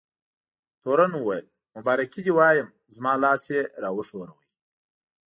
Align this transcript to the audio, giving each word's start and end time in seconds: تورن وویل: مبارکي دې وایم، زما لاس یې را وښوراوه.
تورن 0.81 1.11
وویل: 1.15 1.45
مبارکي 1.77 2.21
دې 2.25 2.31
وایم، 2.37 2.67
زما 2.95 3.11
لاس 3.23 3.43
یې 3.53 3.61
را 3.81 3.89
وښوراوه. 3.93 4.43